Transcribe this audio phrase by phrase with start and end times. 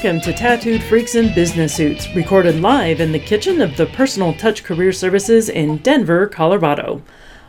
[0.00, 4.32] Welcome to Tattooed Freaks in Business Suits, recorded live in the kitchen of the Personal
[4.32, 7.02] Touch Career Services in Denver, Colorado.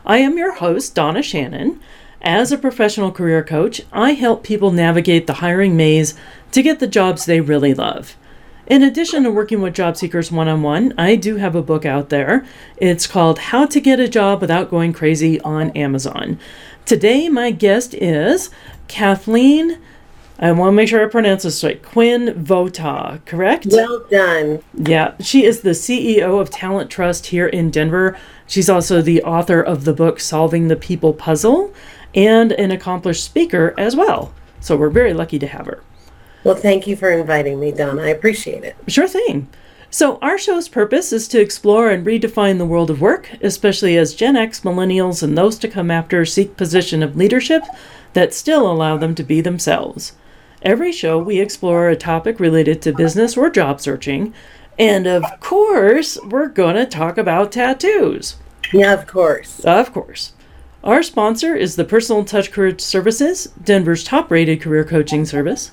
[0.04, 1.78] I am your host, Donna Shannon.
[2.20, 6.14] As a professional career coach, I help people navigate the hiring maze
[6.50, 8.16] to get the jobs they really love.
[8.66, 11.86] In addition to working with job seekers one on one, I do have a book
[11.86, 12.44] out there.
[12.78, 16.36] It's called How to Get a Job Without Going Crazy on Amazon.
[16.84, 18.50] Today, my guest is
[18.88, 19.78] Kathleen.
[20.42, 21.82] I want to make sure I pronounce this right.
[21.82, 23.66] Quinn Votaw, correct?
[23.70, 24.62] Well done.
[24.74, 28.16] Yeah, she is the CEO of TalenTrust here in Denver.
[28.46, 31.74] She's also the author of the book Solving the People Puzzle
[32.14, 34.32] and an accomplished speaker as well.
[34.60, 35.82] So we're very lucky to have her.
[36.42, 37.98] Well, thank you for inviting me, Don.
[37.98, 38.76] I appreciate it.
[38.88, 39.46] Sure thing.
[39.90, 44.14] So, our show's purpose is to explore and redefine the world of work, especially as
[44.14, 47.64] Gen X, millennials, and those to come after seek position of leadership
[48.14, 50.12] that still allow them to be themselves.
[50.62, 54.34] Every show, we explore a topic related to business or job searching.
[54.78, 58.36] And of course, we're going to talk about tattoos.
[58.72, 59.60] Yeah, of course.
[59.60, 60.32] Of course.
[60.84, 65.72] Our sponsor is the Personal Touch Career Services, Denver's top rated career coaching service.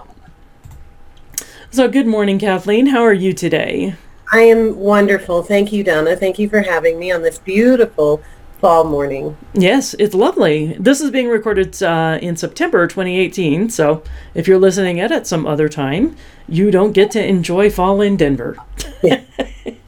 [1.69, 2.87] So, good morning, Kathleen.
[2.87, 3.93] How are you today?
[4.31, 5.43] I am wonderful.
[5.43, 6.15] Thank you, Donna.
[6.15, 8.23] Thank you for having me on this beautiful
[8.59, 9.37] fall morning.
[9.53, 10.75] Yes, it's lovely.
[10.79, 14.03] This is being recorded uh, in September 2018, so
[14.33, 16.15] if you're listening it at some other time,
[16.47, 18.57] you don't get to enjoy fall in Denver.
[19.03, 19.21] Yeah.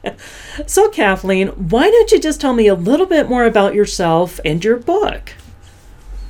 [0.66, 4.64] so, Kathleen, why don't you just tell me a little bit more about yourself and
[4.64, 5.32] your book?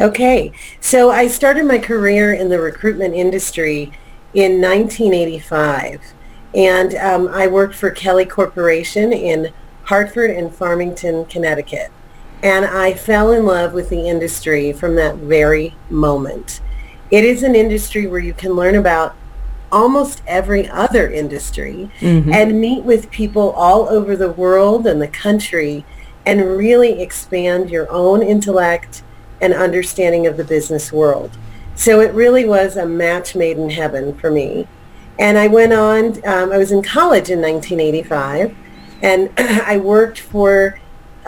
[0.01, 3.93] Okay, so I started my career in the recruitment industry
[4.33, 6.01] in 1985.
[6.55, 9.53] And um, I worked for Kelly Corporation in
[9.85, 11.91] Hartford and Farmington, Connecticut.
[12.43, 16.61] And I fell in love with the industry from that very moment.
[17.11, 19.17] It is an industry where you can learn about
[19.73, 22.33] almost every other industry mm-hmm.
[22.33, 25.85] and meet with people all over the world and the country
[26.27, 29.03] and really expand your own intellect
[29.41, 31.37] and understanding of the business world.
[31.75, 34.67] So it really was a match made in heaven for me.
[35.19, 38.55] And I went on, um, I was in college in 1985,
[39.03, 40.79] and I worked for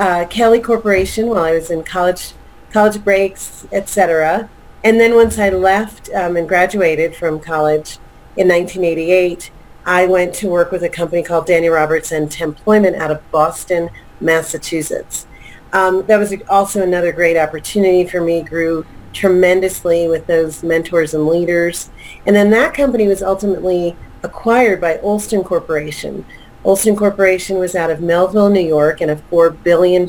[0.01, 2.33] uh, Kelly Corporation while I was in college,
[2.73, 4.49] college breaks, etc.
[4.83, 7.99] And then once I left um, and graduated from college
[8.35, 9.51] in 1988,
[9.85, 13.91] I went to work with a company called Danny Roberts and Employment out of Boston,
[14.21, 15.27] Massachusetts.
[15.75, 18.43] Um, that was also another great opportunity for me.
[18.43, 21.91] Grew tremendously with those mentors and leaders.
[22.27, 26.25] And then that company was ultimately acquired by Olsten Corporation.
[26.65, 30.07] Olsten Corporation was out of Melville, New York, and a $4 billion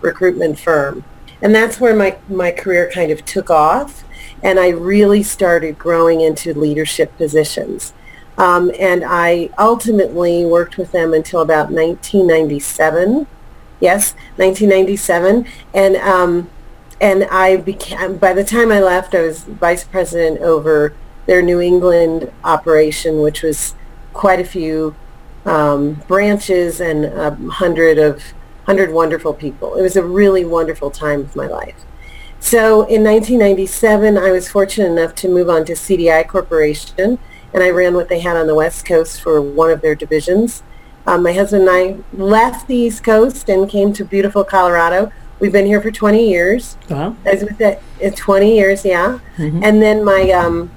[0.00, 1.04] recruitment firm.
[1.40, 4.04] And that's where my, my career kind of took off.
[4.42, 7.92] And I really started growing into leadership positions.
[8.36, 13.26] Um, and I ultimately worked with them until about 1997.
[13.80, 15.46] Yes, 1997.
[15.74, 16.50] And um,
[17.00, 20.94] and I became, by the time I left, I was vice president over
[21.26, 23.74] their New England operation, which was
[24.12, 24.94] quite a few
[25.46, 28.22] um, branches and a hundred of
[28.66, 29.74] hundred wonderful people.
[29.74, 31.84] It was a really wonderful time of my life.
[32.38, 37.18] So in 1997, I was fortunate enough to move on to CDI Corporation,
[37.52, 40.62] and I ran what they had on the West Coast for one of their divisions.
[41.06, 45.50] Um, my husband and I left the East Coast and came to beautiful Colorado, We've
[45.50, 46.76] been here for 20 years.
[46.90, 47.16] Wow.
[47.24, 49.18] Was with that uh, 20 years, yeah.
[49.38, 49.64] Mm-hmm.
[49.64, 50.70] And then my, um,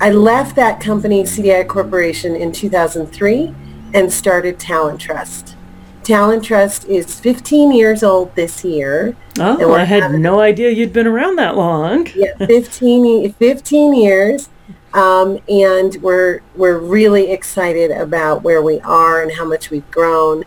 [0.00, 3.54] I left that company, CDI Corporation, in 2003
[3.94, 5.54] and started TalenTrust.
[6.02, 9.16] Talent Trust is 15 years old this year.
[9.38, 12.08] Oh, I had having, no idea you'd been around that long.
[12.14, 14.48] yeah, 15, 15 years.
[14.94, 20.44] Um, and we're, we're really excited about where we are and how much we've grown.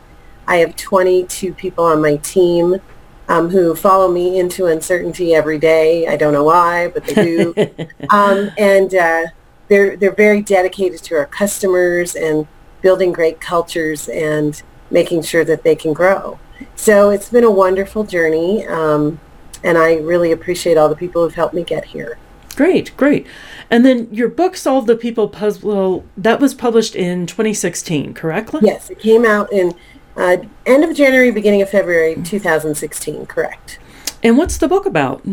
[0.47, 2.81] I have 22 people on my team
[3.29, 6.07] um, who follow me into uncertainty every day.
[6.07, 7.55] I don't know why, but they do.
[8.09, 9.23] um, and uh,
[9.69, 12.47] they're they're very dedicated to our customers and
[12.83, 16.37] building great cultures and making sure that they can grow.
[16.75, 19.19] So it's been a wonderful journey, um,
[19.63, 22.19] and I really appreciate all the people who've helped me get here.
[22.55, 23.25] Great, great.
[23.71, 28.61] And then your book, Solve the People Puzzle, that was published in 2016, correctly?
[28.63, 29.73] Yes, it came out in
[30.15, 30.37] uh,
[30.67, 33.79] end of January, beginning of February 2016, correct.
[34.21, 35.25] And what's the book about?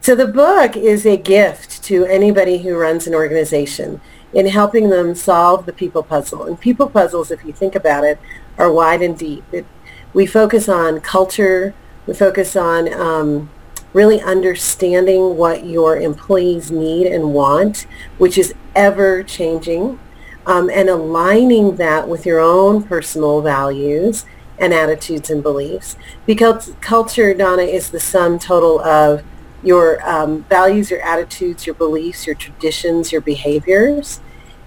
[0.00, 4.00] So the book is a gift to anybody who runs an organization
[4.36, 6.44] in helping them solve the people puzzle.
[6.44, 8.18] And people puzzles, if you think about it,
[8.58, 9.42] are wide and deep.
[9.50, 9.64] It,
[10.12, 11.74] we focus on culture.
[12.06, 13.48] We focus on um,
[13.94, 17.86] really understanding what your employees need and want,
[18.18, 19.98] which is ever changing,
[20.44, 24.26] um, and aligning that with your own personal values
[24.58, 25.96] and attitudes and beliefs.
[26.26, 29.22] Because culture, Donna, is the sum total of
[29.62, 34.20] your um, values, your attitudes, your beliefs, your traditions, your behaviors,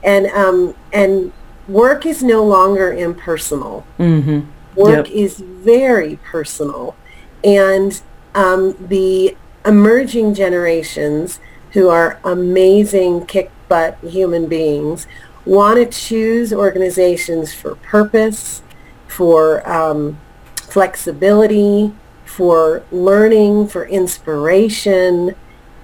[0.04, 1.32] and um, and
[1.68, 3.86] work is no longer impersonal.
[3.98, 4.50] Mm-hmm.
[4.76, 5.16] Work yep.
[5.16, 6.96] is very personal,
[7.44, 8.02] and
[8.36, 9.36] um, the
[9.66, 11.40] emerging generations
[11.72, 15.06] who are amazing kick butt human beings
[15.46, 18.62] want to choose organizations for purpose,
[19.08, 20.20] for um,
[20.56, 21.94] flexibility,
[22.26, 25.36] for learning, for inspiration,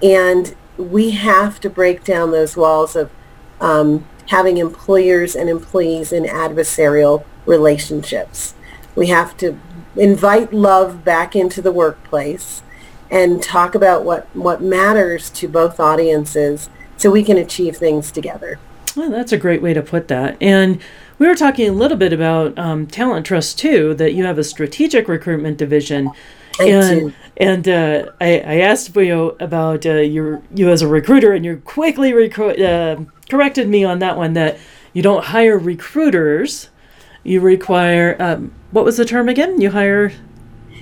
[0.02, 3.10] and we have to break down those walls of
[3.60, 8.54] um, having employers and employees in adversarial relationships.
[8.94, 9.58] We have to
[9.96, 12.62] invite love back into the workplace
[13.10, 18.58] and talk about what, what matters to both audiences so we can achieve things together.
[18.96, 20.36] Well, that's a great way to put that.
[20.40, 20.80] And
[21.18, 25.06] we were talking a little bit about um, TalenTrust too, that you have a strategic
[25.06, 26.10] recruitment division.
[26.58, 27.12] I and do.
[27.36, 31.60] and uh, I, I asked you about uh, your you as a recruiter, and you
[31.64, 34.58] quickly recru- uh, corrected me on that one that
[34.92, 36.70] you don't hire recruiters.
[37.24, 39.60] You require um, what was the term again?
[39.60, 40.12] You hire.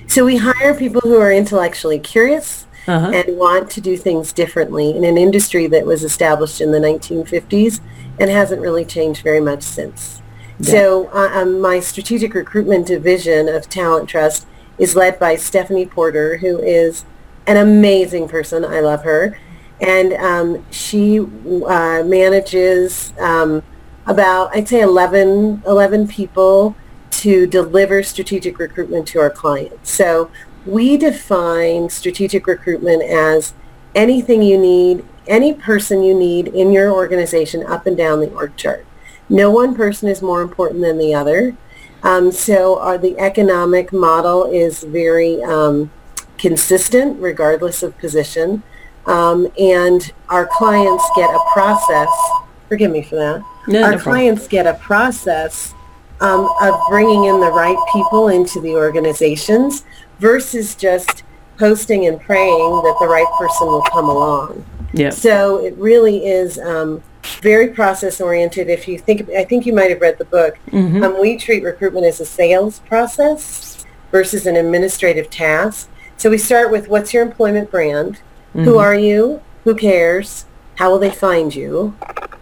[0.07, 3.11] So we hire people who are intellectually curious Uh-huh.
[3.11, 7.79] and want to do things differently in an industry that was established in the 1950s
[8.19, 10.21] and hasn't really changed very much since.
[10.61, 14.45] So uh, um, my strategic recruitment division of TalenTrust
[14.77, 17.05] is led by Stephanie Porter, who is
[17.47, 18.65] an amazing person.
[18.65, 19.37] I love her.
[19.81, 23.61] And um, she uh, manages um,
[24.05, 26.75] about, I'd say 11, 11 people
[27.11, 29.89] to deliver strategic recruitment to our clients.
[29.91, 30.29] So
[30.65, 33.53] we define strategic recruitment as
[33.93, 38.55] anything you need, any person you need in your organization up and down the org
[38.55, 38.85] chart.
[39.29, 41.55] No one person is more important than the other.
[42.05, 45.91] Um, so our, the economic model is very um,
[46.37, 48.61] consistent regardless of position.
[49.07, 52.09] Um, and our clients get a process,
[52.69, 55.73] forgive me for that, No, our no clients get a process
[56.21, 59.83] um, of bringing in the right people into the organizations
[60.19, 61.23] versus just
[61.57, 64.63] posting and praying that the right person will come along.
[64.93, 65.09] Yeah.
[65.09, 67.01] So it really is um,
[67.41, 68.69] very process oriented.
[68.69, 70.57] If you think, I think you might have read the book.
[70.71, 71.03] Mhm.
[71.03, 75.89] Um, we treat recruitment as a sales process versus an administrative task.
[76.17, 78.19] So we start with what's your employment brand?
[78.53, 79.41] Who are you?
[79.65, 80.45] Who cares?
[80.75, 81.95] How will they find you?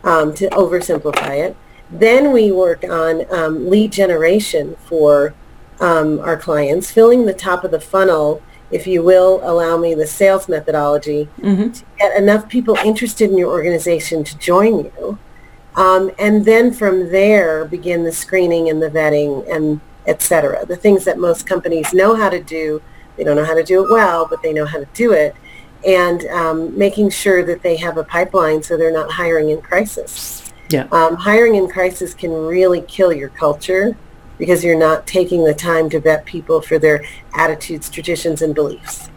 [0.04, 1.56] Um, to oversimplify it.
[1.90, 5.34] Then we work on um, lead generation for
[5.80, 8.42] um, our clients, filling the top of the funnel,
[8.74, 11.74] if you will, allow me the sales methodology Mhm.
[11.78, 15.18] to get enough people interested in your organization to join you.
[15.76, 20.66] Um, and then from there begin the screening and the vetting and et cetera.
[20.66, 22.82] The things that most companies know how to do.
[23.16, 25.36] They don't know how to do it well, but they know how to do it.
[25.86, 30.44] And um, making sure that they have a pipeline so they're not hiring in crisis.
[30.70, 30.88] Yeah.
[30.92, 33.96] Um, hiring in crisis can really kill your culture
[34.44, 37.02] because you're not taking the time to vet people for their
[37.34, 39.10] attitudes, traditions, and beliefs.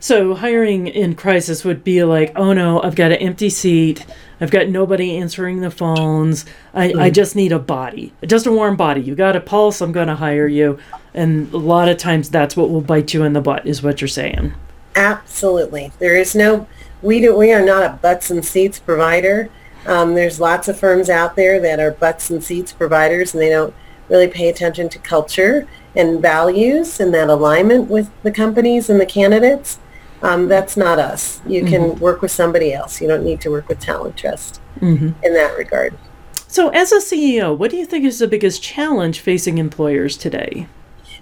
[0.00, 4.04] So hiring in crisis would be like, oh no, I've got an empty seat.
[4.40, 6.44] I've got nobody answering the phones.
[6.74, 9.02] I, I just need a body, just a warm body.
[9.02, 9.80] You got a pulse.
[9.80, 10.80] I'm going to hire you.
[11.14, 14.00] And a lot of times that's what will bite you in the butt, is what
[14.00, 14.52] you're saying.
[14.96, 15.92] Absolutely.
[16.00, 16.66] There is no,
[17.02, 19.48] we do, we are not a butts and seats provider.
[19.86, 23.48] Um, there's lots of firms out there that are butts and seats providers and they
[23.48, 23.72] don't
[24.12, 25.66] really pay attention to culture
[25.96, 29.80] and values and that alignment with the companies and the candidates.
[30.22, 31.40] Um, that's not us.
[31.46, 33.00] You can work with somebody else.
[33.00, 35.98] You don't need to work with TalenTrust hmm in that regard.
[36.46, 40.68] So, as a CEO, what do you think is the biggest challenge facing employers today?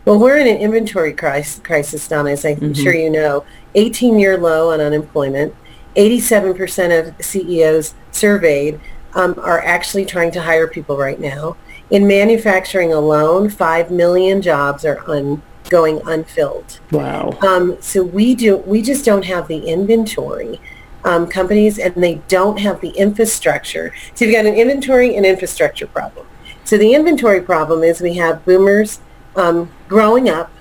[0.04, 3.44] Well, we're in an inventory crisis, crisis Donna, as I'm sure you know.
[3.76, 5.54] 18-year low on unemployment.
[5.94, 8.80] 87% of CEOs surveyed
[9.14, 11.56] um, are actually trying to hire people right now.
[11.90, 16.80] In manufacturing alone, 5 million jobs are un, going unfilled.
[16.92, 17.36] Wow.
[17.42, 18.58] Um, so we do.
[18.58, 20.60] We just don't have the inventory.
[21.02, 23.94] Um, companies and they don't have the infrastructure.
[24.14, 26.26] So you've got an inventory and infrastructure problem.
[26.64, 29.00] So the inventory problem is we have boomers
[29.34, 30.52] um, growing up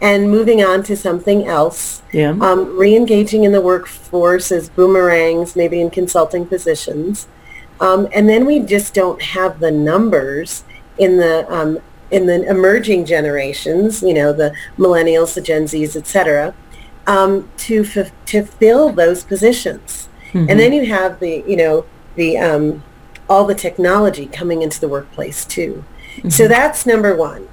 [0.00, 2.02] and moving on to something else.
[2.12, 2.30] Yeah.
[2.40, 7.26] Um, re-engaging in the workforce as boomerangs, maybe in consulting positions.
[7.82, 10.62] Um, and then we just don't have the numbers
[10.98, 11.80] in the um,
[12.12, 16.54] in the emerging generations, you know, the millennials, the Gen Zs, et cetera,
[17.06, 20.10] um, to, f- to fill those positions.
[20.32, 20.50] Mm-hmm.
[20.50, 22.84] And then you have the, you know, the um,
[23.28, 25.84] all the technology coming into the workplace too.
[26.16, 26.28] Mm-hmm.
[26.28, 27.48] So that's number one.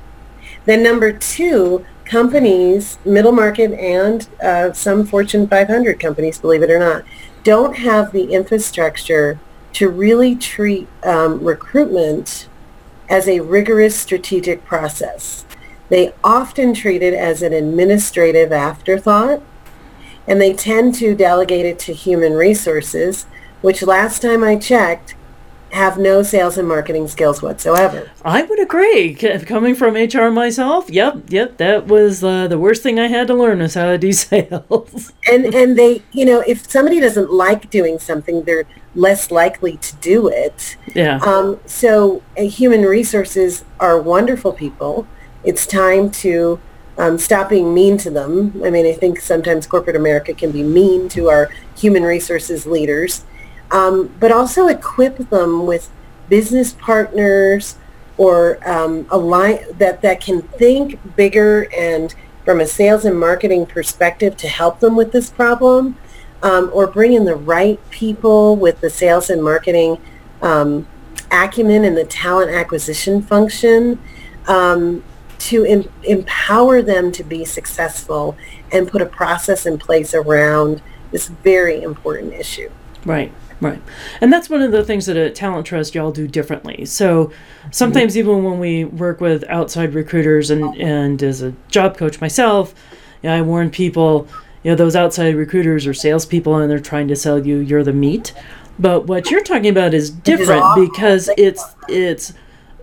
[0.65, 6.79] Then number two, companies, middle market and uh, some Fortune 500 companies, believe it or
[6.79, 7.03] not,
[7.43, 9.39] don't have the infrastructure
[9.73, 12.47] to really treat um, recruitment
[13.09, 15.45] as a rigorous strategic process.
[15.89, 19.41] They often treat it as an administrative afterthought,
[20.27, 23.25] and they tend to delegate it to human resources,
[23.61, 25.15] which last time I checked
[25.71, 28.09] have no sales and marketing skills whatsoever.
[28.23, 29.13] I would agree.
[29.13, 33.35] Coming from HR myself, yep, yep, that was uh, the worst thing I had to
[33.35, 35.13] learn is how to do sales.
[35.27, 38.65] and and they, you know, if somebody doesn't like doing something, they're
[38.95, 40.77] less likely to do it.
[40.95, 41.17] Yeah.
[41.17, 45.07] Um, so uh, human resources are wonderful people.
[45.43, 46.59] It's time to
[46.97, 48.61] um, stop being mean to them.
[48.63, 53.23] I mean, I think sometimes corporate America can be mean to our human resources leaders
[53.71, 55.89] um, but also equip them with
[56.27, 57.75] business partners
[58.17, 62.13] or um, align that that can think bigger and
[62.45, 65.97] from a sales and marketing perspective to help them with this problem,
[66.43, 69.99] um, or bring in the right people with the sales and marketing
[70.41, 70.87] um,
[71.31, 73.99] acumen and the talent acquisition function
[74.47, 75.03] um,
[75.37, 78.37] to em- empower them to be successful
[78.71, 80.81] and put a process in place around
[81.11, 82.69] this very important issue.
[83.05, 83.31] Right.
[83.61, 83.81] Right.
[84.21, 86.85] And that's one of the things that at TalenTrust y'all do differently.
[86.85, 87.31] So
[87.71, 88.19] sometimes mm-hmm.
[88.19, 92.73] even when we work with outside recruiters and, and as a job coach myself,
[93.21, 94.29] you know, I warn people,
[94.63, 97.93] you know, those outside recruiters are salespeople and they're trying to sell you you're the
[97.93, 98.33] meat.
[98.77, 102.33] But what you're talking about is different because it's it's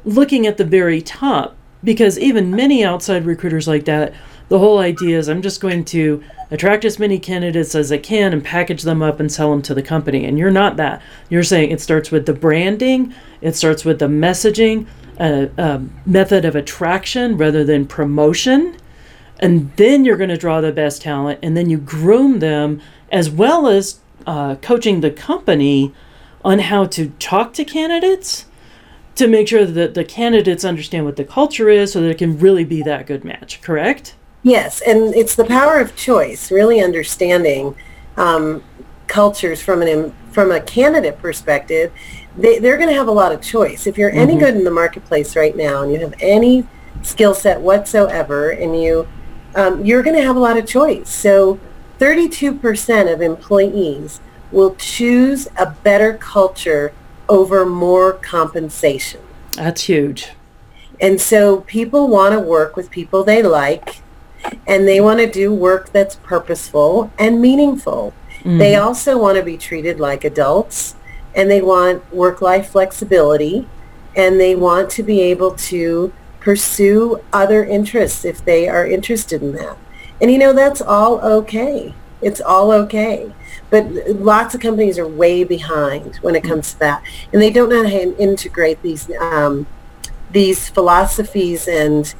[0.04, 1.56] looking at the very top.
[1.84, 4.14] Because even many outside recruiters like that,
[4.48, 8.32] the whole idea is I'm just going to attract as many candidates as I can
[8.32, 10.24] and package them up and sell them to the company.
[10.24, 11.02] And you're not that.
[11.28, 14.86] You're saying it starts with the branding, it starts with the messaging,
[15.18, 18.76] a, a method of attraction rather than promotion.
[19.38, 22.80] And then you're going to draw the best talent and then you groom them
[23.12, 25.94] as well as uh, coaching the company
[26.44, 28.46] on how to talk to candidates
[29.16, 32.38] to make sure that the candidates understand what the culture is so that it can
[32.38, 34.14] really be that good match, correct?
[34.42, 37.74] Yes, and it's the power of choice, really understanding
[38.16, 38.62] um,
[39.06, 41.92] cultures from an from a candidate perspective.
[42.36, 43.86] They, they're going to have a lot of choice.
[43.86, 44.18] If you're mm-hmm.
[44.18, 46.66] any good in the marketplace right now, and you have any
[47.02, 49.08] skill set whatsoever, and you
[49.56, 51.08] um, you're going to have a lot of choice.
[51.08, 51.58] So,
[51.98, 54.20] 32% of employees
[54.52, 56.92] will choose a better culture
[57.28, 59.20] over more compensation.
[59.52, 60.28] That's huge.
[61.00, 64.02] And so people want to work with people they like
[64.66, 68.14] and they want to do work that's purposeful and meaningful.
[68.40, 68.58] Mm-hmm.
[68.58, 70.94] They also want to be treated like adults
[71.34, 73.68] and they want work-life flexibility
[74.14, 76.12] and they want to be able to
[76.46, 79.76] pursue other interests if they are interested in that.
[80.20, 81.92] And you know, that's all okay.
[82.22, 83.34] It's all okay.
[83.68, 87.02] But lots of companies are way behind when it comes to that.
[87.32, 89.66] And they don't know how to integrate these um,
[90.30, 92.14] these philosophies and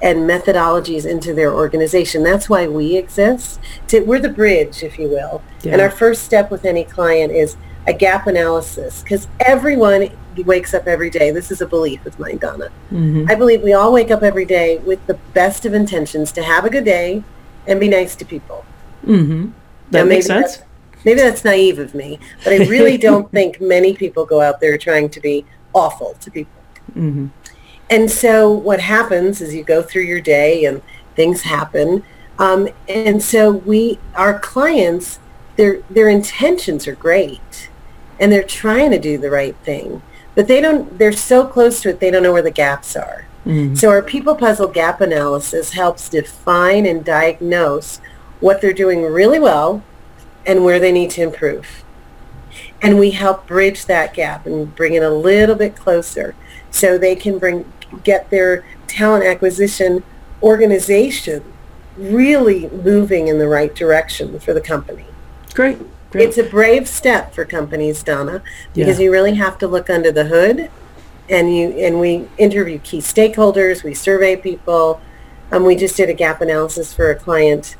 [0.00, 2.22] and methodologies into their organization.
[2.22, 3.58] That's why we exist.
[3.88, 5.42] To, we're the bridge, if you will.
[5.64, 5.72] Yeah.
[5.72, 10.10] And our first step with any client is a gap analysis because everyone
[10.44, 11.30] wakes up every day.
[11.30, 12.70] This is a belief of mine, Donna.
[12.90, 13.26] Mm-hmm.
[13.28, 16.64] I believe we all wake up every day with the best of intentions to have
[16.64, 17.22] a good day
[17.66, 18.64] and be nice to people.
[19.04, 19.50] Mm-hmm.
[19.90, 20.58] That makes sense.
[20.58, 20.68] That's,
[21.04, 24.78] maybe that's naive of me, but I really don't think many people go out there
[24.78, 26.62] trying to be awful to people.
[26.90, 27.26] Mm-hmm.
[27.90, 30.80] And so what happens is you go through your day and
[31.14, 32.02] things happen.
[32.38, 35.18] Um, and so we, our clients,
[35.56, 37.68] their, their intentions are great
[38.22, 40.00] and they're trying to do the right thing,
[40.36, 43.26] but they don't, they're so close to it, they don't know where the gaps are.
[43.44, 43.74] Mm-hmm.
[43.74, 47.98] So our people puzzle gap analysis helps define and diagnose
[48.38, 49.82] what they're doing really well
[50.46, 51.82] and where they need to improve.
[52.80, 56.36] And we help bridge that gap and bring it a little bit closer
[56.70, 57.70] so they can bring
[58.04, 60.04] get their talent acquisition
[60.42, 61.42] organization
[61.96, 65.06] really moving in the right direction for the company.
[65.54, 65.78] Great.
[66.12, 66.28] Great.
[66.28, 68.42] It's a brave step for companies, Donna,
[68.74, 69.04] because yeah.
[69.04, 70.70] you really have to look under the hood
[71.28, 73.82] and you and we interview key stakeholders.
[73.82, 75.00] We survey people.
[75.50, 77.76] Um, we just did a gap analysis for a client,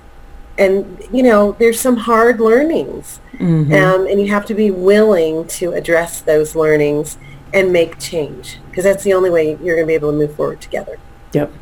[0.59, 3.73] and you know there's some hard learnings, mm-hmm.
[3.73, 7.19] um, and you have to be willing to address those learnings
[7.55, 10.35] and make change because that's the only way you're going to be able to move
[10.35, 10.99] forward together.
[11.33, 11.53] Yep.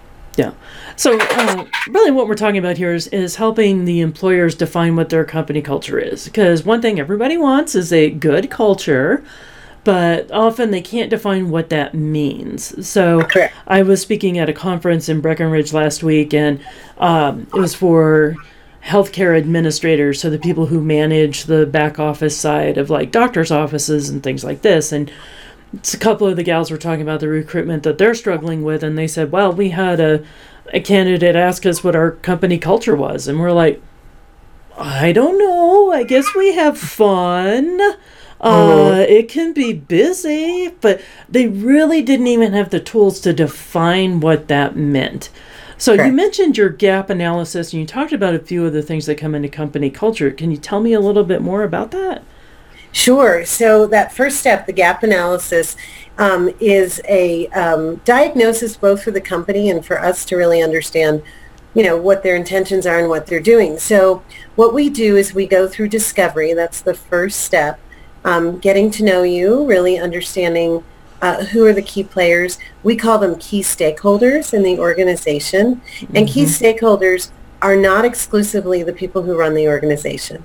[0.40, 0.52] Yeah.
[0.96, 5.10] So, uh, really, what we're talking about here is, is helping the employers define what
[5.10, 6.24] their company culture is.
[6.24, 9.22] Because one thing everybody wants is a good culture,
[9.84, 12.88] but often they can't define what that means.
[12.88, 13.50] So, okay.
[13.66, 16.58] I was speaking at a conference in Breckenridge last week, and
[16.96, 18.34] um, it was for
[18.82, 24.08] healthcare administrators, so the people who manage the back office side of like doctors' offices
[24.08, 24.90] and things like this.
[24.90, 25.12] And
[25.72, 28.98] a couple of the gals were talking about the recruitment that they're struggling with, and
[28.98, 30.22] they said, "Well, we had a
[30.72, 33.82] a candidate ask us what our company culture was, and we're like,
[34.76, 35.92] I don't know.
[35.92, 37.80] I guess we have fun.
[37.80, 37.94] Uh,
[38.40, 39.04] uh-huh.
[39.06, 44.48] it can be busy, but they really didn't even have the tools to define what
[44.48, 45.28] that meant.
[45.76, 49.06] So you mentioned your gap analysis, and you talked about a few of the things
[49.06, 50.30] that come into company culture.
[50.30, 52.22] Can you tell me a little bit more about that?
[52.92, 53.44] Sure.
[53.44, 55.76] So that first step, the gap analysis,
[56.18, 61.22] um, is a um, diagnosis both for the company and for us to really understand,
[61.74, 63.78] you know, what their intentions are and what they're doing.
[63.78, 64.22] So
[64.56, 66.52] what we do is we go through discovery.
[66.52, 67.80] That's the first step.
[68.24, 70.84] Um, getting to know you, really understanding
[71.22, 72.58] uh, who are the key players.
[72.82, 75.76] We call them key stakeholders in the organization.
[75.76, 76.16] Mm-hmm.
[76.16, 76.64] And key mm-hmm.
[76.64, 77.30] stakeholders
[77.62, 80.44] are not exclusively the people who run the organization.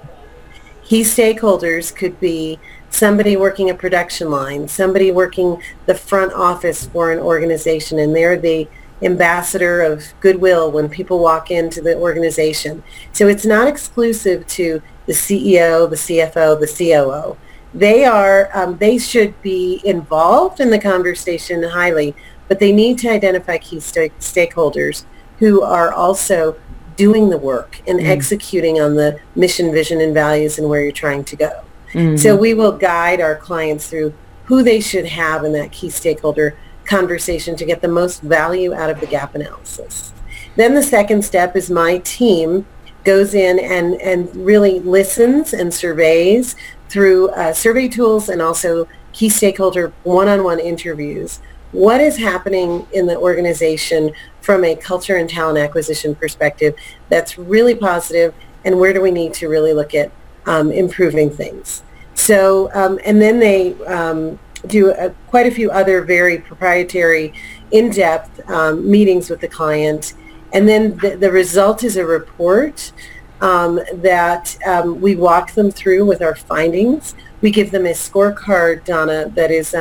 [0.86, 2.60] Key stakeholders could be
[2.92, 8.38] somebody working a production line, somebody working the front office for an organization, and they're
[8.38, 8.68] the
[9.02, 12.84] ambassador of goodwill when people walk into the organization.
[13.14, 17.36] So it's not exclusive to the CEO, the CFO, the COO.
[17.74, 22.16] They are, um, they should be involved in the conversation highly,
[22.48, 25.06] but they need to identify key st- stakeholders
[25.40, 26.56] who are also
[26.96, 28.06] doing the work and mm.
[28.06, 31.62] executing on the mission, vision, and values and where you're trying to go.
[31.94, 32.18] Mm-hmm.
[32.18, 34.14] So we will guide our clients through
[34.46, 38.90] who they should have in that key stakeholder conversation to get the most value out
[38.90, 40.14] of the gap analysis.
[40.56, 42.66] Then the second step is my team
[43.04, 46.56] goes in and, and really listens and surveys
[46.90, 51.40] through uh, survey tools and also key stakeholder one-on-one interviews.
[51.76, 56.74] What is happening in the organization from a culture and talent acquisition perspective
[57.10, 58.34] that's really positive
[58.64, 60.10] and where do we need to really look at
[60.46, 61.84] um, improving things.
[62.14, 67.34] So, um, and then they um, do a, quite a few other very proprietary,
[67.72, 70.14] in-depth um, meetings with the client.
[70.54, 72.94] And then the, the result is a report
[73.42, 77.16] um, that um, we walk them through with our findings.
[77.42, 79.74] We give them a scorecard, Donna, that is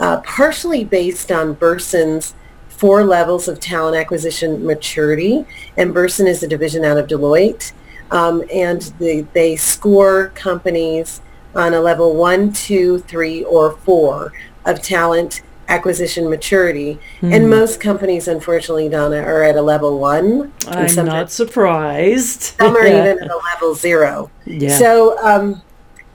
[0.00, 2.34] uh, partially based on Bersin's
[2.68, 5.46] four levels of talent acquisition maturity.
[5.76, 7.72] And Berson is a division out of Deloitte.
[8.10, 11.20] Um, and the, they score companies
[11.54, 14.32] on a level one, two, three, or four
[14.66, 16.98] of talent acquisition maturity.
[17.20, 17.34] Mm.
[17.34, 17.50] And hmm.
[17.50, 20.52] most companies, unfortunately, Donna, are at a level one.
[20.68, 22.54] I'm not surprised.
[22.58, 24.30] Some are even at a level zero.
[24.44, 24.76] Yeah.
[24.76, 25.62] So, um,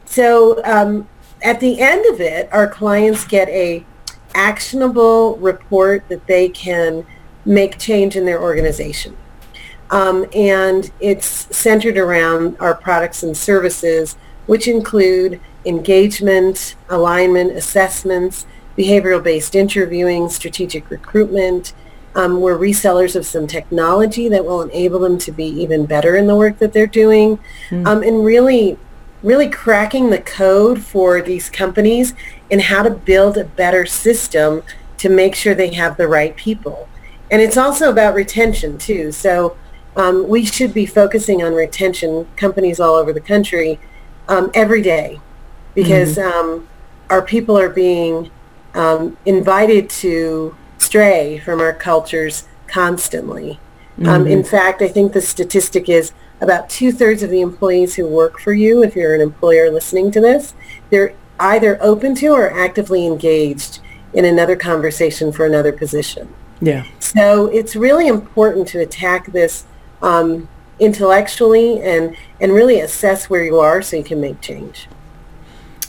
[0.06, 1.08] so um,
[1.44, 3.86] at the end of it, our clients get a
[4.36, 7.06] actionable report that they can
[7.46, 9.16] make change in their organization.
[9.92, 11.26] Um, and it's
[11.56, 18.46] centered around our products and services, which include engagement, alignment, assessments,
[18.78, 21.74] behavioral-based interviewing, strategic recruitment.
[22.16, 26.28] Um, we're resellers of some technology that will enable them to be even better in
[26.28, 27.40] the work that they're doing.
[27.70, 27.88] Mm.
[27.88, 28.78] Um, and really,
[29.22, 32.14] really cracking the code for these companies
[32.50, 34.64] and how to build a better system
[34.98, 36.88] to make sure they have the right people.
[37.32, 39.12] And it's also about retention too.
[39.12, 39.58] So
[39.96, 43.80] um, we should be focusing on retention companies all over the country
[44.28, 45.20] um, every day
[45.76, 46.40] because mm-hmm.
[46.40, 46.68] um,
[47.10, 48.32] our people are being
[48.74, 53.60] um, invited to stray from our cultures constantly.
[54.00, 54.28] Um, mm-hmm.
[54.28, 58.54] in fact, I think the statistic is about two-thirds of the employees who work for
[58.54, 60.54] you, if you're an employer listening to this,
[60.90, 63.80] they're either open to or actively engaged
[64.14, 66.34] in another conversation for another position.
[66.62, 66.86] Yeah.
[67.00, 69.66] So it's really important to attack this
[70.02, 70.48] um,
[70.80, 74.88] intellectually and, and really assess where you are so you can make change.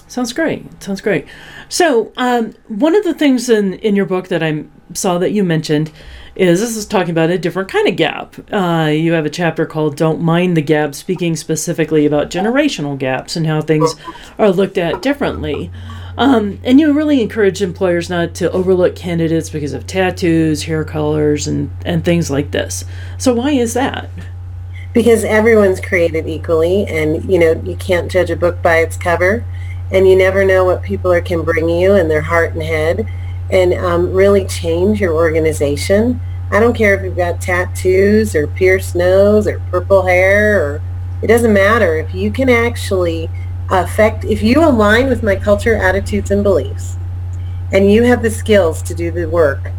[0.06, 0.82] Sounds great.
[0.82, 1.26] Sounds great.
[1.68, 5.44] So, um, one of the things in, in your book that I saw that you
[5.44, 5.92] mentioned
[6.48, 8.34] is this is talking about a different kind of gap.
[8.50, 13.36] Uh, you have a chapter called Don't Mind the Gap, speaking specifically about generational gaps
[13.36, 13.94] and how things
[14.38, 15.70] are looked at differently.
[16.16, 21.46] Um, and you really encourage employers not to overlook candidates because of tattoos, hair colors,
[21.46, 22.84] and, and things like this.
[23.18, 24.08] So why is that?
[24.94, 29.44] Because everyone's created equally, and you know you can't judge a book by its cover,
[29.92, 33.08] and you never know what people are can bring you in their heart and head,
[33.50, 36.20] and um, really change your organization.
[36.50, 40.82] I don't care if you've got tattoos or pierced nose or purple hair, or
[41.22, 43.30] it doesn't matter if you can actually
[43.70, 46.96] affect, if you align with my culture, attitudes, and beliefs,
[47.72, 49.70] and you have the skills to do the work,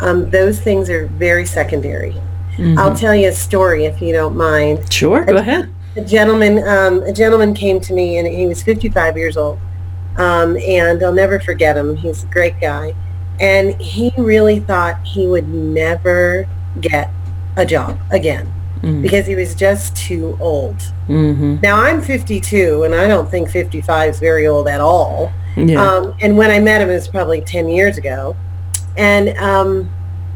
[0.00, 2.12] um, those things are very secondary.
[2.56, 2.78] Mm-hmm.
[2.78, 4.92] I'll tell you a story if you don't mind.
[4.92, 5.72] Sure, go a, ahead.
[5.96, 9.58] A gentleman, um, a gentleman came to me, and he was 55 years old,
[10.16, 11.96] um, and I'll never forget him.
[11.96, 12.94] He's a great guy,
[13.40, 16.48] and he really thought he would never
[16.80, 17.10] get
[17.56, 19.02] a job again mm.
[19.02, 20.76] because he was just too old.
[21.08, 21.56] Mm-hmm.
[21.62, 25.32] Now I'm 52, and I don't think 55 is very old at all.
[25.56, 25.82] Yeah.
[25.82, 28.36] Um, and when I met him, it was probably 10 years ago.
[28.96, 29.90] And um,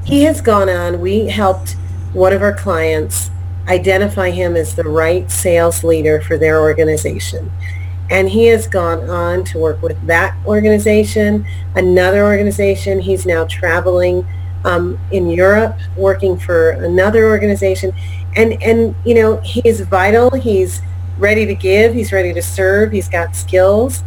[0.04, 1.00] he has gone on.
[1.00, 1.76] We helped
[2.12, 3.30] one of our clients
[3.68, 7.50] identify him as the right sales leader for their organization.
[8.12, 11.44] And he has gone on to work with that organization,
[11.74, 13.00] another organization.
[13.00, 14.24] He's now traveling
[14.64, 17.92] um, in Europe, working for another organization
[18.36, 20.80] and and you know he's vital he's
[21.18, 24.02] ready to give he's ready to serve he's got skills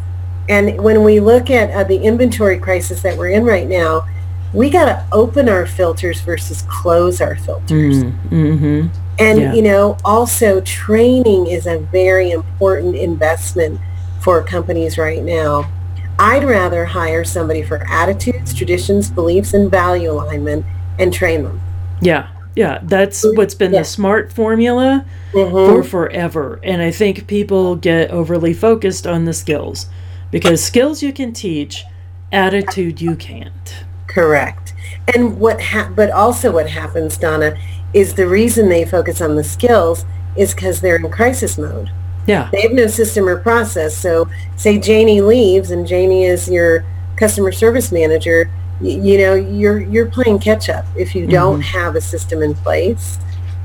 [0.49, 4.05] and when we look at uh, the inventory crisis that we're in right now
[4.53, 8.87] we got to open our filters versus close our filters mm, mm-hmm.
[9.19, 9.53] and yeah.
[9.53, 13.79] you know also training is a very important investment
[14.25, 15.71] for companies right now
[16.19, 20.65] i'd rather hire somebody for attitudes traditions beliefs and value alignment
[20.99, 21.61] and train them
[22.01, 23.79] yeah yeah, that's what's been yeah.
[23.79, 25.51] the smart formula mm-hmm.
[25.51, 26.59] for forever.
[26.63, 29.87] And I think people get overly focused on the skills
[30.31, 31.83] because skills you can teach,
[32.31, 33.85] attitude you can't.
[34.07, 34.73] Correct.
[35.13, 37.57] And what ha- but also what happens, Donna,
[37.93, 40.05] is the reason they focus on the skills
[40.37, 41.91] is because they're in crisis mode.
[42.25, 42.49] Yeah.
[42.51, 43.95] They have no system or process.
[43.95, 46.85] So say Janie leaves and Janie is your
[47.17, 48.49] customer service manager
[48.81, 51.77] you know you're you're playing catch up if you don't mm-hmm.
[51.77, 53.19] have a system in place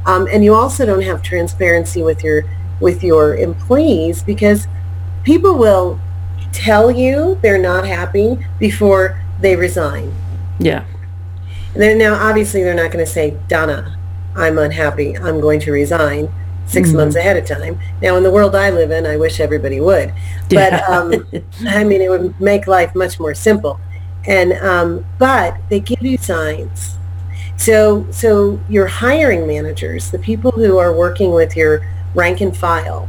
[0.07, 2.45] um, and you also don't have transparency with your
[2.81, 4.69] with your employees because
[5.25, 5.99] people will
[6.53, 10.15] tell you they're not happy before they resign
[10.61, 10.85] yeah
[11.75, 13.99] and now obviously they're not going to say donna
[14.37, 16.33] i'm unhappy i'm going to resign
[16.71, 16.97] 6 mm-hmm.
[16.97, 20.13] months ahead of time now in the world i live in i wish everybody would
[20.49, 21.13] but um,
[21.69, 23.81] i mean it would make life much more simple
[24.27, 26.97] and um, but they give you signs.
[27.57, 33.09] So so your hiring managers, the people who are working with your rank and file,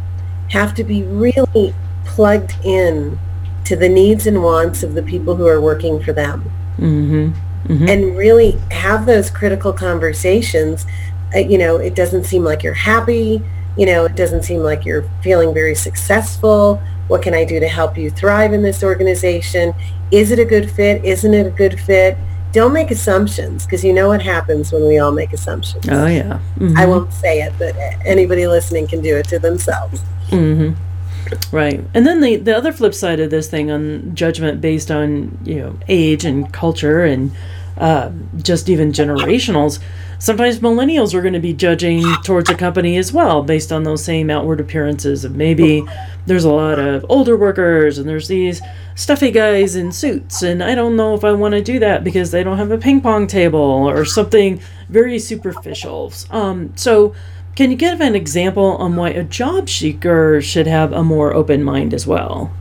[0.49, 1.73] have to be really
[2.05, 3.19] plugged in
[3.65, 6.51] to the needs and wants of the people who are working for them.
[6.77, 7.31] Mm-hmm.
[7.67, 7.87] Mm-hmm.
[7.87, 10.85] And really have those critical conversations.
[11.35, 13.41] Uh, you know, it doesn't seem like you're happy.
[13.77, 16.81] You know, it doesn't seem like you're feeling very successful.
[17.07, 19.73] What can I do to help you thrive in this organization?
[20.11, 21.03] Is it a good fit?
[21.05, 22.17] Isn't it a good fit?
[22.51, 25.87] Don't make assumptions because you know what happens when we all make assumptions.
[25.87, 26.39] Oh, yeah.
[26.57, 26.77] Mm-hmm.
[26.77, 30.01] I won't say it, but anybody listening can do it to themselves.
[30.29, 31.55] Mm-hmm.
[31.55, 31.81] Right.
[31.93, 35.55] And then the, the other flip side of this thing on judgment based on, you
[35.55, 37.31] know, age and culture and
[37.77, 39.79] uh, just even generationals
[40.21, 44.03] sometimes millennials are going to be judging towards a company as well based on those
[44.03, 45.83] same outward appearances of maybe
[46.27, 48.61] there's a lot of older workers and there's these
[48.93, 52.29] stuffy guys in suits and I don't know if I want to do that because
[52.29, 56.13] they don't have a ping pong table or something very superficial.
[56.29, 57.15] Um, so
[57.55, 61.63] can you give an example on why a job seeker should have a more open
[61.63, 62.53] mind as well?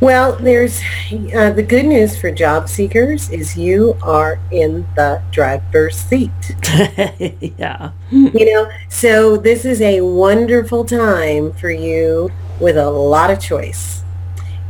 [0.00, 0.80] Well, there's
[1.34, 6.30] uh, the good news for job seekers is you are in the driver's seat.
[7.58, 7.90] yeah.
[8.10, 14.02] You know, so this is a wonderful time for you with a lot of choice.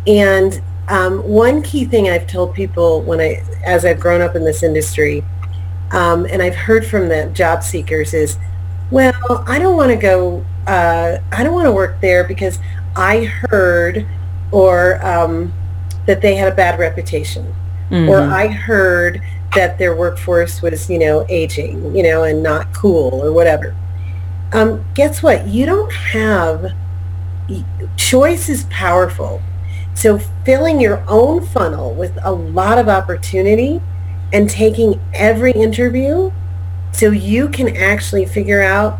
[0.04, 4.44] And um, one key thing I've told people when I, as I've grown up in
[4.44, 5.24] this industry,
[5.92, 8.36] um, and I've heard from the job seekers is,
[8.90, 12.58] well, I don't want to go, uh, I don't want to work there because
[12.96, 14.08] I heard
[14.52, 15.52] or um,
[16.06, 17.54] that they had a bad reputation.
[17.90, 18.08] Mm-hmm.
[18.08, 19.22] Or I heard
[19.54, 23.76] that their workforce was, you know, aging, you know, and not cool or whatever.
[24.52, 25.46] Um, guess what?
[25.46, 26.72] You don't have,
[27.96, 29.42] choice is powerful.
[29.94, 33.80] So filling your own funnel with a lot of opportunity
[34.32, 36.30] and taking every interview
[36.92, 38.98] so you can actually figure out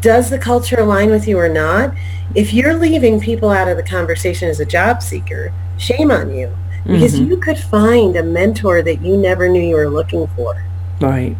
[0.00, 1.94] does the culture align with you or not?
[2.34, 6.50] If you're leaving people out of the conversation as a job seeker, shame on you
[6.86, 7.28] because Mhm.
[7.28, 10.62] you could find a mentor that you never knew you were looking for.
[11.00, 11.36] Right.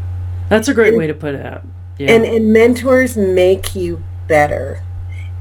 [0.49, 1.61] That's a great And- way to put it.
[1.99, 2.11] Yeah.
[2.13, 4.81] And and mentors make you better.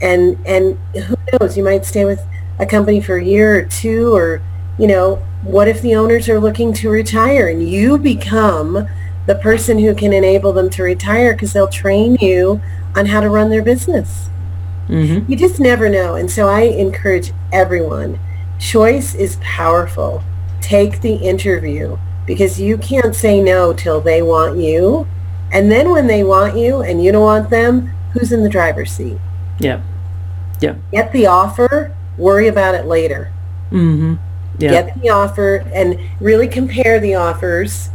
[0.02, 2.22] And and who knows, you might stay with
[2.60, 4.42] a company for a year or two or
[4.78, 8.88] you know, what if the owners are looking to retire and you become
[9.26, 12.60] the person who can enable them to retire because they'll train you
[12.96, 14.30] on how to run their business.
[14.88, 16.16] hmm You just never know.
[16.16, 18.20] And so I encourage everyone,
[18.60, 20.24] choice is powerful.
[20.62, 25.08] Take the interview because you can't say no till they want you.
[25.52, 28.92] And then when they want you and you don't want them, who's in the driver's
[28.92, 29.18] seat?
[29.60, 29.82] Yeah.
[30.60, 30.76] Yeah.
[30.92, 33.32] Get the offer, worry about it later.
[33.72, 34.16] Mm-hmm.
[34.58, 34.72] Yeah.
[34.72, 37.90] Get the offer and really compare the offers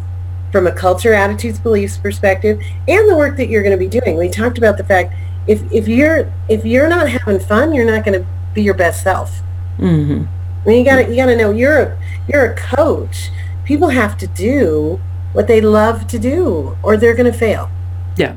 [0.52, 4.16] from a culture, attitudes, beliefs perspective and the work that you're going to be doing.
[4.16, 5.14] We talked about the fact
[5.46, 9.02] if, if you're if you're not having fun, you're not going to be your best
[9.02, 9.40] self.
[9.76, 10.24] hmm
[10.62, 13.30] I mean, you gotta you gotta know you're a you're a coach.
[13.64, 15.00] People have to do
[15.32, 17.70] what they love to do, or they're gonna fail.
[18.16, 18.36] Yeah.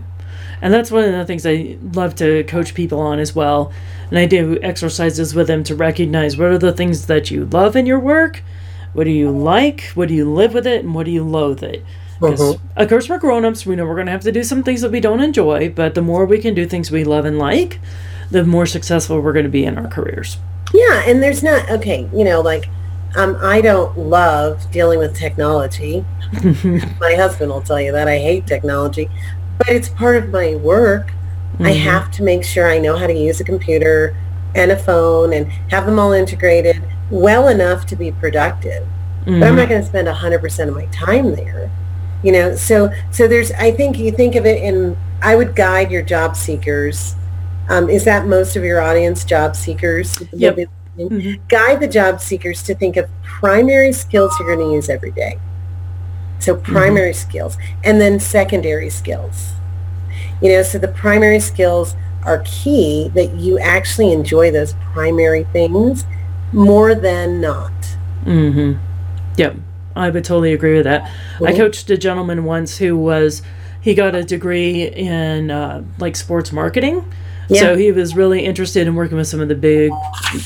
[0.62, 3.74] And that's one of the things I love to coach people on as well.
[4.10, 7.76] And I do exercises with them to recognize what are the things that you love
[7.76, 8.42] in your work,
[8.94, 11.64] what do you like, what do you live with it, and what do you loathe
[11.64, 11.84] it.
[12.32, 13.66] 'Cause, of course, we're grown-ups.
[13.66, 15.94] We know we're going to have to do some things that we don't enjoy, but
[15.96, 17.80] the more we can do things we love and like,
[18.32, 20.38] the more successful we're going to be in our careers.
[20.74, 22.08] Yeah, and there's not okay.
[22.14, 22.68] You know, like
[23.16, 26.04] um, I don't love dealing with technology.
[27.00, 29.08] My husband will tell you that I hate technology,
[29.60, 31.12] but it's part of my work.
[31.60, 31.78] I Mhm.
[31.82, 34.16] have to make sure I know how to use a computer
[34.56, 36.82] and a phone and have them all integrated
[37.12, 38.84] well enough to be productive.
[39.26, 41.70] but I'm not going to spend 100% of my time there.
[42.24, 45.92] You know, so so there's I think you think of it in I would guide
[45.92, 47.16] your job seekers.
[47.70, 50.22] Um, is that most of your audience job seekers?
[50.34, 50.58] Yep.
[50.98, 51.40] Mhm.
[51.48, 55.38] Guide the job seekers to think of primary skills you're going to use every day.
[56.40, 59.54] So primary skills and then secondary skills.
[60.42, 66.06] You know, so the primary skills are key that you actually enjoy those primary things
[66.52, 67.72] more than not.
[68.26, 68.80] Mm-hmm.
[69.38, 69.56] Yep.
[69.96, 71.10] I would totally agree with that.
[71.44, 71.58] I Mhm.
[71.58, 73.42] coached a gentleman once who was
[73.82, 77.04] he got a degree in uh, like sports marketing.
[77.50, 77.60] Yeah.
[77.60, 79.92] So he was really interested in working with some of the big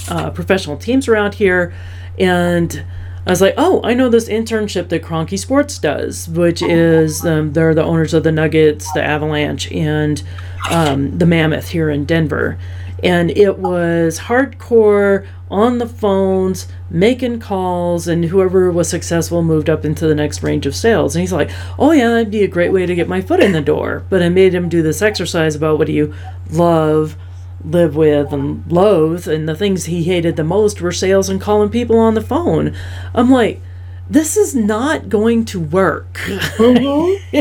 [0.10, 1.72] uh, professional teams around here.
[2.18, 2.84] And
[3.26, 7.54] I was like, oh, I know this internship that Kroenke Sports does, which is um,
[7.54, 10.24] they're the owners of the Nuggets, the Avalanche, and
[10.72, 12.58] um, the Mammoth here in Denver.
[13.04, 19.86] And it was hardcore on the phones, making calls, and whoever was successful moved up
[19.86, 21.16] into the next range of sales.
[21.16, 23.54] And he's like, oh, yeah, that'd be a great way to get my foot in
[23.54, 24.04] the door.
[24.10, 26.14] But I made him do this exercise about what do you
[26.50, 27.16] love,
[27.64, 29.28] live with, and loathe.
[29.28, 32.76] And the things he hated the most were sales and calling people on the phone.
[33.14, 33.62] I'm like,
[34.10, 36.20] this is not going to work.
[36.30, 36.64] Uh-huh.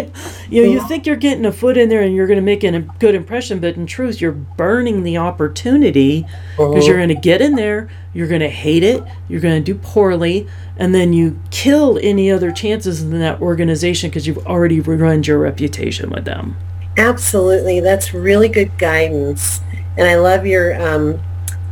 [0.51, 2.65] you know, you think you're getting a foot in there and you're going to make
[2.65, 6.23] an, a good impression, but in truth, you're burning the opportunity
[6.57, 6.87] because uh-huh.
[6.87, 9.79] you're going to get in there, you're going to hate it, you're going to do
[9.79, 15.27] poorly, and then you kill any other chances in that organization because you've already ruined
[15.27, 16.57] your reputation with them.
[16.97, 17.81] Absolutely.
[17.81, 19.61] That's really good guidance.
[19.97, 21.21] And I love your um,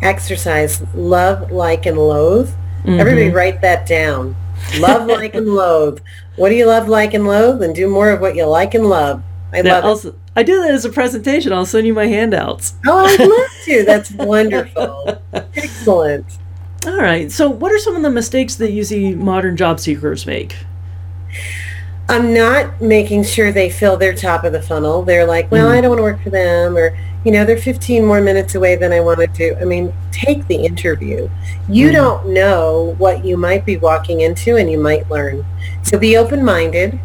[0.02, 2.54] exercise, love, like, and loathe.
[2.87, 3.37] Everybody mm-hmm.
[3.37, 4.37] write that down.
[4.79, 6.00] Love, like, and loathe.
[6.37, 7.62] What do you love, like, and loathe?
[7.62, 9.22] And do more of what you like and love.
[9.53, 10.14] I Yeah, love it.
[10.37, 11.53] I do that as a presentation.
[11.53, 12.74] I'll send you my handouts.
[12.87, 13.85] Oh, I'd love to.
[13.85, 15.22] That's wonderful.
[15.55, 16.27] Excellent.
[16.87, 17.31] All right.
[17.31, 20.57] So, what are some of the mistakes that you see modern job seekers make?
[22.09, 25.03] I'm not making sure they fill their top of the funnel.
[25.03, 25.79] They're like, well, Mhm.
[25.79, 28.76] I don't want to work for them, or you know, they're 15 more minutes away
[28.76, 29.60] than I wanted to.
[29.60, 31.28] I mean, take the interview.
[31.68, 31.92] You Mhm.
[31.92, 35.44] don't know what you might be walking into, and you might learn.
[35.82, 36.98] So be open-minded.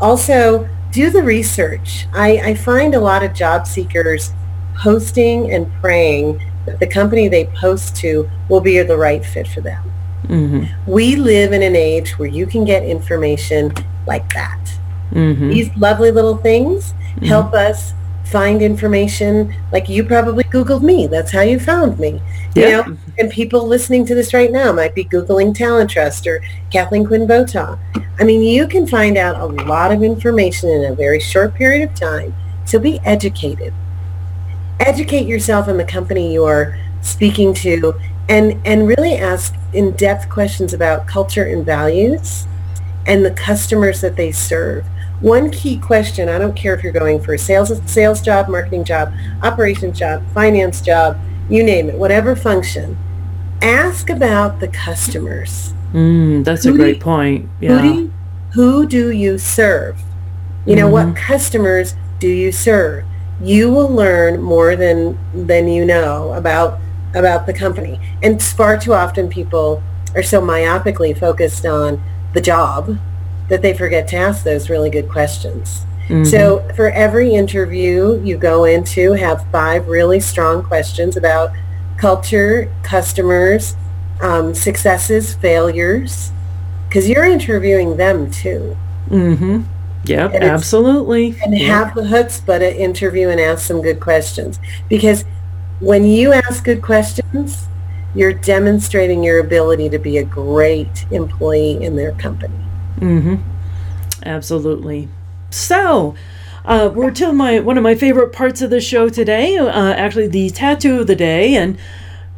[0.00, 2.06] Also, do the research.
[2.14, 4.32] I, I find a lot of job seekers
[4.76, 9.60] posting and praying that the company they post to will be the right fit for
[9.60, 9.82] them.
[10.28, 10.90] Mm-hmm.
[10.90, 13.72] We live in an age where you can get information
[14.06, 14.58] like that.
[15.12, 15.50] Mm-hmm.
[15.50, 17.92] These lovely little things help us
[18.24, 21.06] find information like you probably Googled me.
[21.06, 22.20] That's how you found me.
[22.54, 22.70] You Yeah.
[22.70, 27.26] know, and people listening to this right now might be Googling TalenTrust or Kathleen Quinn
[27.26, 27.78] Votaw.
[28.18, 31.88] I mean, you can find out a lot of information in a very short period
[31.88, 32.34] of time.
[32.64, 33.72] So be educated.
[34.80, 37.94] Educate yourself in the company you are speaking to
[38.28, 42.46] and, and really ask in-depth questions about culture and values
[43.06, 44.84] and the customers that they serve.
[45.20, 48.84] One key question, I don't care if you're going for a sales sales job, marketing
[48.84, 52.96] job, operations job, finance job, you name it, whatever function,
[53.62, 55.72] ask about the customers.
[55.92, 57.48] Mm, that's a Who do great you- point.
[57.60, 58.12] Who do you,
[58.52, 60.02] who do you serve?
[60.66, 63.04] You know, what customers do you serve?
[63.42, 66.78] You will learn more than than you know about
[67.14, 68.00] about the company.
[68.22, 69.82] And far too often people
[70.14, 72.98] are so myopically focused on the job
[73.48, 75.84] that they forget to ask those really good questions.
[76.08, 76.26] Mhm.
[76.26, 81.52] So for every interview you go into, have five really strong questions about
[81.96, 83.76] culture, customers,
[84.20, 86.30] um, successes, failures,
[86.88, 88.76] because you're interviewing them too.
[89.10, 89.62] Mm-hmm.
[90.06, 91.34] Yep, And absolutely.
[91.44, 91.66] And Yep.
[91.70, 94.60] have the chutzpah to interview and ask some good questions.
[94.88, 95.24] Because
[95.80, 97.66] when you ask good questions,
[98.14, 102.54] you're demonstrating your ability to be a great employee in their company.
[102.96, 103.36] Mm-hmm.
[104.24, 105.08] Absolutely.
[105.50, 106.14] So,
[106.64, 109.58] uh, we're to my one of my favorite parts of the show today.
[109.58, 111.78] Uh, actually, the tattoo of the day, and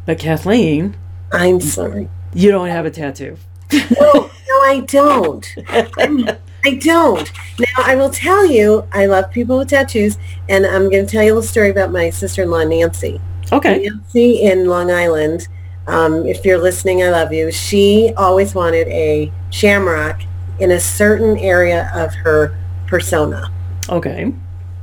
[0.05, 0.97] but Kathleen,
[1.31, 2.09] I'm sorry.
[2.33, 3.37] you don't have a tattoo.
[3.71, 5.55] No, no, I don't.
[5.97, 6.27] I'm,
[6.65, 7.31] I don't.
[7.59, 10.17] Now, I will tell you, I love people with tattoos,
[10.49, 13.21] and I'm going to tell you a little story about my sister-in-law, Nancy.
[13.51, 13.87] Okay.
[13.87, 15.47] Nancy in Long Island,
[15.87, 17.51] um, if you're listening, I love you.
[17.51, 20.21] She always wanted a shamrock
[20.59, 22.55] in a certain area of her
[22.87, 23.51] persona
[23.89, 24.33] Okay.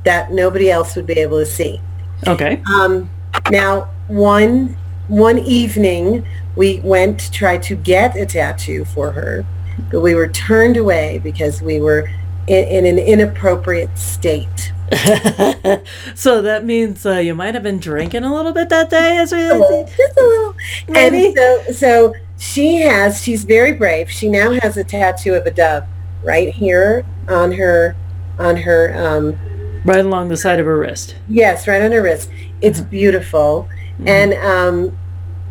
[0.03, 1.81] that nobody else would be able to see.
[2.27, 2.61] Okay.
[2.73, 3.09] Um,
[3.51, 9.45] now, one one evening, we went to try to get a tattoo for her,
[9.91, 12.09] but we were turned away because we were
[12.47, 14.71] in, in an inappropriate state.
[16.15, 19.31] so that means uh, you might have been drinking a little bit that day, as
[19.31, 20.55] we Just a little.
[20.87, 21.27] Maybe.
[21.27, 24.11] And so, so she has, she's very brave.
[24.11, 25.85] She now has a tattoo of a dove
[26.23, 27.95] right here on her,
[28.37, 31.15] on her, um, right along the side of her wrist.
[31.27, 32.29] yes, right on her wrist.
[32.61, 33.67] It's beautiful.
[34.05, 34.97] And, um,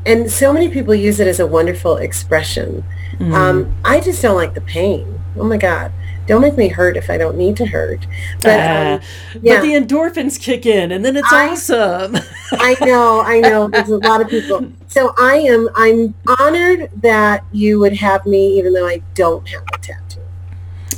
[0.07, 2.85] and so many people use it as a wonderful expression.
[3.21, 5.23] Um, I just don't like the pain.
[5.37, 5.93] Oh my God.
[6.27, 8.07] Don't make me hurt if I don't need to hurt.
[8.41, 9.01] But, Ah, um,
[9.35, 12.17] But the endorphins kick in, and then it's I- awesome.
[12.53, 13.69] I know, I know.
[13.69, 14.67] There's a lot of people.
[14.89, 19.63] So I am, I'm honored that you would have me, even though I don't have
[19.75, 20.21] a tattoo.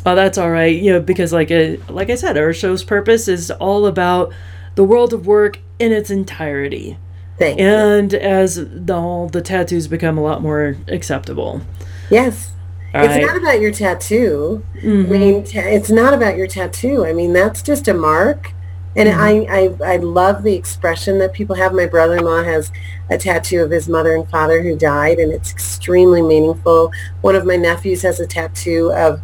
[0.05, 0.75] Oh, that's all right.
[0.81, 4.33] You know, because like uh, like I said, our show's purpose is all about
[4.77, 6.97] the world of work in its entirety.
[7.39, 7.67] Thank you.
[7.67, 11.61] And as the all the tattoos become a lot more acceptable.
[12.09, 12.53] Yes.
[12.99, 13.23] All it's right.
[13.27, 14.65] not about your tattoo.
[14.83, 15.07] Mhm.
[15.07, 17.05] I mean, ta- it's not about your tattoo.
[17.07, 18.53] I mean, that's just a mark.
[18.95, 19.81] And Mm-hmm.
[19.81, 21.75] I, I, I love the expression that people have.
[21.75, 22.73] My brother-in-law has
[23.11, 26.91] a tattoo of his mother and father who died, and it's extremely meaningful.
[27.21, 29.21] One of my nephews has a tattoo of